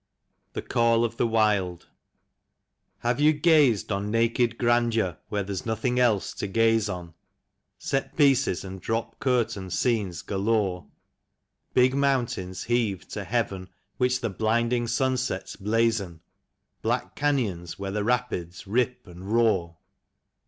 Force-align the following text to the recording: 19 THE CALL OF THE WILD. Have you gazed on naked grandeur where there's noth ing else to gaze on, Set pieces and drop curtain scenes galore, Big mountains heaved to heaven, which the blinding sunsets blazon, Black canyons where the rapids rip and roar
19 0.53 0.53
THE 0.53 0.67
CALL 0.67 1.05
OF 1.05 1.17
THE 1.17 1.27
WILD. 1.27 1.87
Have 3.01 3.19
you 3.19 3.33
gazed 3.33 3.91
on 3.91 4.09
naked 4.09 4.57
grandeur 4.57 5.19
where 5.29 5.43
there's 5.43 5.63
noth 5.63 5.85
ing 5.85 5.99
else 5.99 6.33
to 6.33 6.47
gaze 6.47 6.89
on, 6.89 7.13
Set 7.77 8.17
pieces 8.17 8.63
and 8.63 8.81
drop 8.81 9.19
curtain 9.19 9.69
scenes 9.69 10.23
galore, 10.23 10.87
Big 11.75 11.93
mountains 11.93 12.63
heaved 12.63 13.11
to 13.11 13.23
heaven, 13.23 13.69
which 13.97 14.21
the 14.21 14.29
blinding 14.31 14.87
sunsets 14.87 15.55
blazon, 15.55 16.21
Black 16.81 17.15
canyons 17.15 17.77
where 17.77 17.91
the 17.91 18.03
rapids 18.03 18.65
rip 18.65 19.05
and 19.05 19.31
roar 19.31 19.77